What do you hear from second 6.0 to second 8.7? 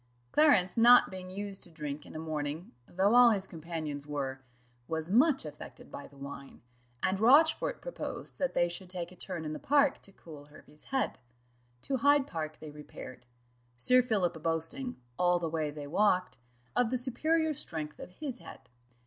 the wine, and Rochfort proposed that they